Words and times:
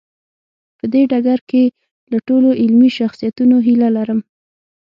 په 0.77 0.85
دې 0.93 1.01
ډګر 1.11 1.39
کې 1.49 1.63
له 2.11 2.17
ټولو 2.27 2.49
علمي 2.61 2.89
شخصیتونو 2.99 3.55
هیله 3.67 3.89
لرم. 3.97 4.19